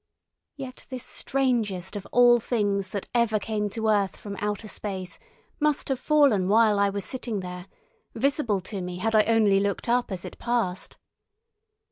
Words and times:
Yet 0.55 0.87
this 0.89 1.05
strangest 1.05 1.95
of 1.95 2.07
all 2.11 2.39
things 2.39 2.89
that 2.89 3.07
ever 3.13 3.37
came 3.37 3.69
to 3.69 3.87
earth 3.87 4.17
from 4.17 4.35
outer 4.39 4.67
space 4.67 5.19
must 5.59 5.89
have 5.89 5.99
fallen 5.99 6.47
while 6.47 6.79
I 6.79 6.89
was 6.89 7.05
sitting 7.05 7.41
there, 7.41 7.67
visible 8.15 8.61
to 8.61 8.81
me 8.81 8.97
had 8.97 9.13
I 9.13 9.25
only 9.25 9.59
looked 9.59 9.87
up 9.87 10.11
as 10.11 10.25
it 10.25 10.39
passed. 10.39 10.97